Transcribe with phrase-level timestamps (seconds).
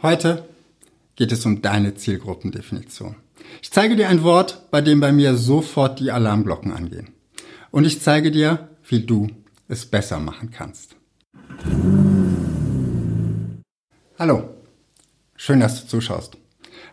[0.00, 0.48] Heute
[1.16, 3.16] geht es um deine Zielgruppendefinition.
[3.60, 7.08] Ich zeige dir ein Wort, bei dem bei mir sofort die Alarmglocken angehen.
[7.72, 9.26] Und ich zeige dir, wie du
[9.66, 10.94] es besser machen kannst.
[14.16, 14.50] Hallo,
[15.34, 16.36] schön, dass du zuschaust.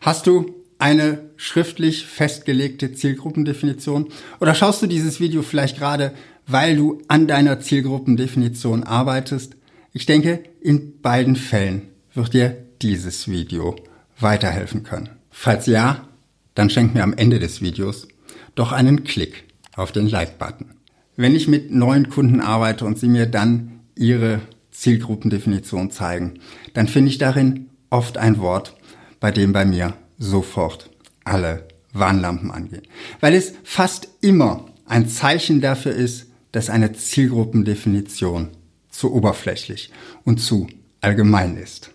[0.00, 4.08] Hast du eine schriftlich festgelegte Zielgruppendefinition
[4.40, 6.14] oder schaust du dieses Video vielleicht gerade,
[6.46, 9.56] weil du an deiner Zielgruppendefinition arbeitest?
[9.92, 13.76] Ich denke, in beiden Fällen wird dir dieses Video
[14.20, 15.08] weiterhelfen können.
[15.30, 16.06] Falls ja,
[16.54, 18.06] dann schenk mir am Ende des Videos
[18.54, 20.74] doch einen Klick auf den Like-Button.
[21.16, 26.34] Wenn ich mit neuen Kunden arbeite und sie mir dann ihre Zielgruppendefinition zeigen,
[26.74, 28.76] dann finde ich darin oft ein Wort,
[29.18, 30.90] bei dem bei mir sofort
[31.24, 32.82] alle Warnlampen angehen.
[33.20, 38.50] Weil es fast immer ein Zeichen dafür ist, dass eine Zielgruppendefinition
[38.90, 39.90] zu oberflächlich
[40.24, 40.68] und zu
[41.00, 41.93] allgemein ist.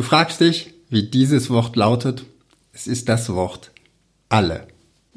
[0.00, 2.24] Du fragst dich, wie dieses Wort lautet.
[2.72, 3.70] Es ist das Wort
[4.30, 4.66] alle.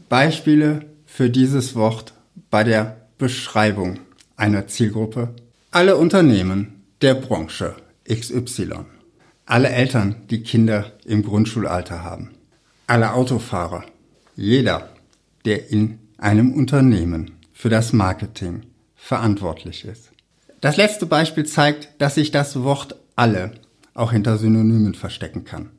[0.10, 2.12] Beispiele für dieses Wort
[2.50, 4.02] bei der Beschreibung
[4.36, 5.36] einer Zielgruppe.
[5.72, 7.78] Alle Unternehmen der Branche
[8.10, 8.80] XY.
[9.46, 12.32] Alle Eltern, die Kinder im Grundschulalter haben.
[12.86, 13.86] Alle Autofahrer.
[14.36, 14.90] Jeder,
[15.46, 18.64] der in einem Unternehmen für das Marketing
[18.98, 20.12] verantwortlich ist.
[20.60, 23.63] Das letzte Beispiel zeigt, dass sich das Wort alle
[23.94, 25.72] auch hinter Synonymen verstecken kann.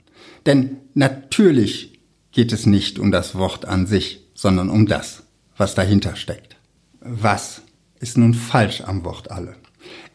[0.46, 1.98] Denn natürlich
[2.32, 5.22] geht es nicht um das Wort an sich, sondern um das,
[5.56, 6.56] was dahinter steckt.
[7.00, 7.62] Was
[8.00, 9.56] ist nun falsch am Wort alle?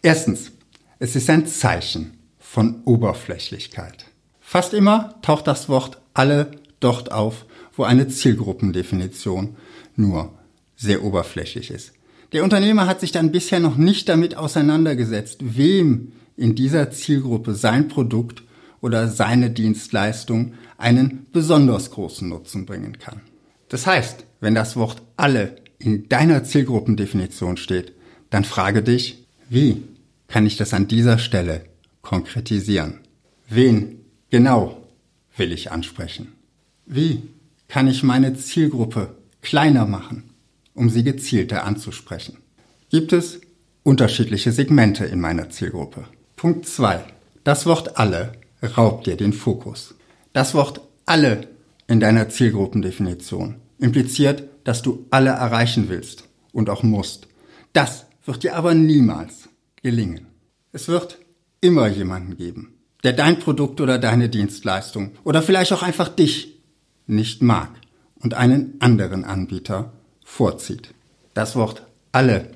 [0.02, 0.52] Erstens,
[1.00, 4.06] es ist ein Zeichen von Oberflächlichkeit.
[4.40, 9.56] Fast immer taucht das Wort alle dort auf, wo eine Zielgruppendefinition
[9.96, 10.34] nur
[10.76, 11.94] sehr oberflächlich ist.
[12.32, 17.90] Der Unternehmer hat sich dann bisher noch nicht damit auseinandergesetzt, wem in dieser Zielgruppe sein
[17.90, 18.44] Produkt
[18.82, 23.22] oder seine Dienstleistung einen besonders großen Nutzen bringen kann.
[23.68, 27.94] Das heißt, wenn das Wort alle in deiner Zielgruppendefinition steht,
[28.30, 29.84] dann frage dich, wie
[30.28, 31.66] kann ich das an dieser Stelle
[32.02, 33.00] konkretisieren?
[33.50, 34.00] Wen
[34.30, 34.88] genau
[35.36, 36.34] will ich ansprechen?
[36.86, 37.24] Wie
[37.68, 40.30] kann ich meine Zielgruppe kleiner machen,
[40.74, 42.38] um sie gezielter anzusprechen?
[42.90, 43.42] Gibt es
[43.84, 46.06] unterschiedliche Segmente in meiner Zielgruppe?
[46.40, 47.04] Punkt 2.
[47.44, 48.32] Das Wort alle
[48.78, 49.96] raubt dir den Fokus.
[50.32, 51.50] Das Wort alle
[51.86, 57.28] in deiner Zielgruppendefinition impliziert, dass du alle erreichen willst und auch musst.
[57.74, 59.50] Das wird dir aber niemals
[59.84, 60.28] gelingen.
[60.72, 61.18] Es wird
[61.60, 62.74] immer jemanden geben,
[63.04, 66.58] der dein Produkt oder deine Dienstleistung oder vielleicht auch einfach dich
[67.06, 67.70] nicht mag
[68.22, 69.92] und einen anderen Anbieter
[70.24, 70.94] vorzieht.
[71.34, 72.54] Das Wort alle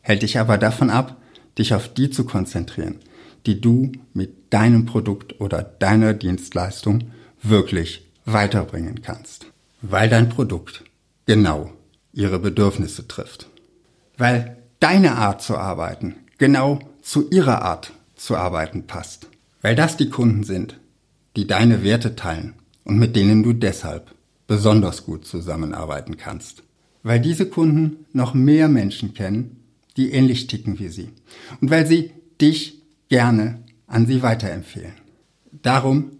[0.00, 1.20] hält dich aber davon ab,
[1.58, 3.00] dich auf die zu konzentrieren,
[3.46, 7.10] die du mit deinem Produkt oder deiner Dienstleistung
[7.42, 9.46] wirklich weiterbringen kannst.
[9.82, 10.84] Weil dein Produkt
[11.26, 11.72] genau
[12.12, 13.48] ihre Bedürfnisse trifft.
[14.16, 19.28] Weil deine Art zu arbeiten genau zu ihrer Art zu arbeiten passt.
[19.60, 20.78] Weil das die Kunden sind,
[21.36, 24.14] die deine Werte teilen und mit denen du deshalb
[24.46, 26.62] besonders gut zusammenarbeiten kannst.
[27.02, 29.56] Weil diese Kunden noch mehr Menschen kennen,
[29.96, 31.10] die ähnlich ticken wie sie.
[31.60, 32.77] Und weil sie dich
[33.08, 34.94] gerne an sie weiterempfehlen.
[35.62, 36.12] Darum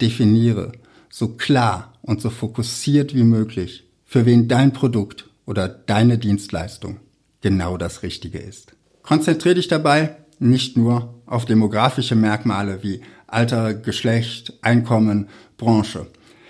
[0.00, 0.72] definiere
[1.08, 6.98] so klar und so fokussiert wie möglich, für wen dein Produkt oder deine Dienstleistung
[7.40, 8.74] genau das Richtige ist.
[9.02, 16.06] Konzentriere dich dabei nicht nur auf demografische Merkmale wie Alter, Geschlecht, Einkommen, Branche.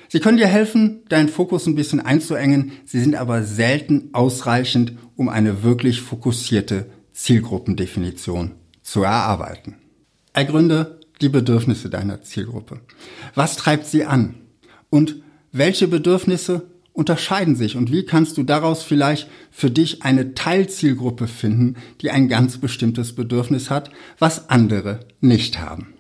[0.09, 5.29] Sie können dir helfen, deinen Fokus ein bisschen einzuengen, sie sind aber selten ausreichend, um
[5.29, 8.53] eine wirklich fokussierte Zielgruppendefinition
[8.87, 9.75] zu erarbeiten.
[10.33, 12.81] Ergründe die Bedürfnisse deiner Zielgruppe.
[13.35, 14.37] Was treibt sie an?
[14.91, 15.17] Und
[15.51, 17.77] welche Bedürfnisse unterscheiden sich?
[17.77, 23.15] Und wie kannst du daraus vielleicht für dich eine Teilzielgruppe finden, die ein ganz bestimmtes
[23.15, 25.95] Bedürfnis hat, was andere nicht haben?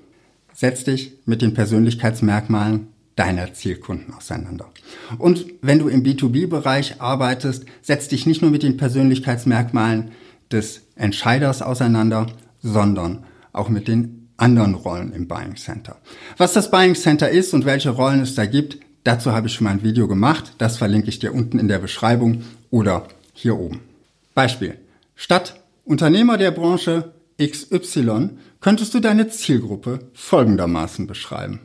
[0.54, 4.70] Setz dich mit den Persönlichkeitsmerkmalen deiner Zielkunden auseinander.
[5.18, 10.12] Und wenn du im B2B-Bereich arbeitest, setz dich nicht nur mit den Persönlichkeitsmerkmalen
[10.52, 12.28] des Entscheiders auseinander,
[12.66, 15.96] sondern auch mit den anderen Rollen im Buying Center.
[16.36, 19.64] Was das Buying Center ist und welche Rollen es da gibt, dazu habe ich schon
[19.64, 20.54] mal ein Video gemacht.
[20.58, 23.80] Das verlinke ich dir unten in der Beschreibung oder hier oben.
[24.34, 24.76] Beispiel.
[25.14, 28.30] Statt Unternehmer der Branche XY
[28.60, 31.60] könntest du deine Zielgruppe folgendermaßen beschreiben.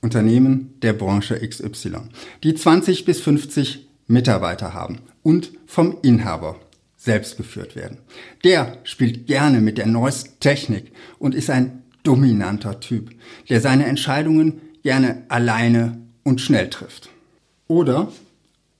[0.00, 2.08] Unternehmen der Branche XY,
[2.42, 6.56] die 20 bis 50 Mitarbeiter haben und vom Inhaber
[7.04, 7.98] selbst geführt werden.
[8.44, 13.10] Der spielt gerne mit der neuesten Technik und ist ein dominanter Typ,
[13.48, 17.10] der seine Entscheidungen gerne alleine und schnell trifft.
[17.68, 18.10] Oder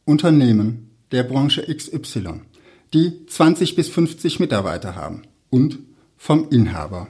[0.04, 2.40] Unternehmen der Branche XY,
[2.92, 5.78] die 20 bis 50 Mitarbeiter haben und
[6.16, 7.08] vom Inhaber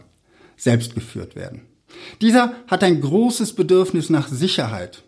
[0.57, 1.63] selbst geführt werden.
[2.21, 5.05] Dieser hat ein großes Bedürfnis nach Sicherheit.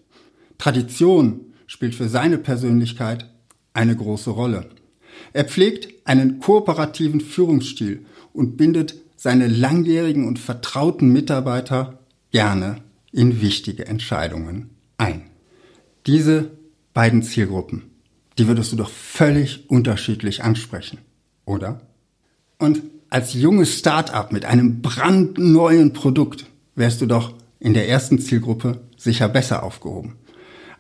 [0.59, 3.29] Tradition spielt für seine Persönlichkeit
[3.75, 4.71] eine große Rolle.
[5.33, 11.99] Er pflegt einen kooperativen Führungsstil und bindet seine langjährigen und vertrauten Mitarbeiter
[12.31, 12.83] gerne
[13.13, 15.23] in wichtige Entscheidungen ein.
[16.07, 16.51] Diese
[16.95, 17.83] beiden Zielgruppen,
[18.39, 20.99] die würdest du doch völlig unterschiedlich ansprechen,
[21.45, 21.81] oder?
[22.59, 28.81] Und als junges Start-up mit einem brandneuen Produkt wärst du doch in der ersten Zielgruppe
[28.97, 30.17] sicher besser aufgehoben.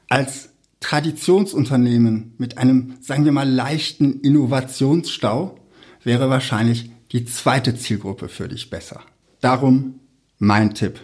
[0.08, 0.50] Als
[0.80, 5.58] Traditionsunternehmen mit einem, sagen wir mal, leichten Innovationsstau
[6.02, 9.00] wäre wahrscheinlich die zweite Zielgruppe für dich besser.
[9.40, 10.00] Darum
[10.38, 11.00] mein Tipp.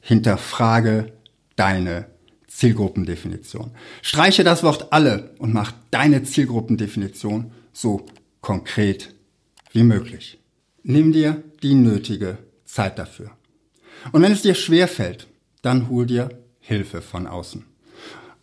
[0.00, 1.12] Hinterfrage
[1.56, 2.06] deine
[2.46, 3.72] Zielgruppendefinition.
[4.02, 8.06] Streiche das Wort alle und mach deine Zielgruppendefinition so
[8.40, 9.14] konkret
[9.72, 10.38] wie möglich.
[10.82, 13.30] Nimm dir die nötige Zeit dafür.
[14.12, 15.26] Und wenn es dir schwer fällt,
[15.62, 16.30] dann hol dir
[16.60, 17.64] Hilfe von außen.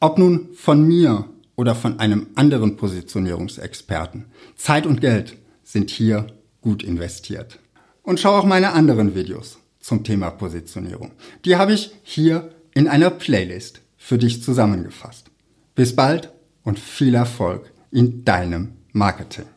[0.06, 1.26] Ob nun von mir
[1.56, 4.26] oder von einem anderen Positionierungsexperten.
[4.56, 6.28] Zeit und Geld sind hier
[6.62, 7.58] gut investiert.
[8.04, 11.14] Und schau auch meine anderen Videos zum Thema Positionierung.
[11.44, 15.32] Die habe ich hier in einer Playlist für dich zusammengefasst.
[15.74, 16.32] Bis bald
[16.64, 19.48] und viel Erfolg in deinem Marketing.